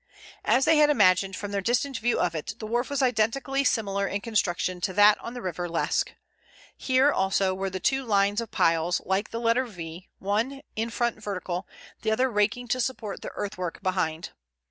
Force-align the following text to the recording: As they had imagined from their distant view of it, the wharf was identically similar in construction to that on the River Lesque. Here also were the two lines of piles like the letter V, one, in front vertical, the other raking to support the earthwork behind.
As 0.45 0.65
they 0.65 0.77
had 0.77 0.89
imagined 0.89 1.35
from 1.35 1.51
their 1.51 1.61
distant 1.61 1.99
view 1.99 2.19
of 2.19 2.33
it, 2.33 2.55
the 2.57 2.65
wharf 2.65 2.89
was 2.89 3.03
identically 3.03 3.63
similar 3.63 4.07
in 4.07 4.19
construction 4.19 4.81
to 4.81 4.93
that 4.93 5.19
on 5.21 5.35
the 5.35 5.43
River 5.43 5.69
Lesque. 5.69 6.13
Here 6.75 7.11
also 7.13 7.53
were 7.53 7.69
the 7.69 7.79
two 7.79 8.03
lines 8.03 8.41
of 8.41 8.49
piles 8.49 8.99
like 9.05 9.29
the 9.29 9.39
letter 9.39 9.67
V, 9.67 10.09
one, 10.17 10.63
in 10.75 10.89
front 10.89 11.21
vertical, 11.23 11.67
the 12.01 12.09
other 12.09 12.31
raking 12.31 12.67
to 12.69 12.81
support 12.81 13.21
the 13.21 13.29
earthwork 13.35 13.79
behind. 13.83 14.31